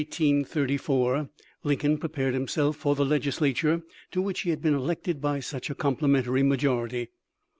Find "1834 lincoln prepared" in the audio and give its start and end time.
0.79-2.33